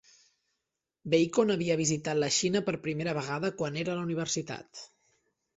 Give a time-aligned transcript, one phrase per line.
[1.13, 4.87] Bacon havia visitat la Xina per primera vegada quan era la universitat.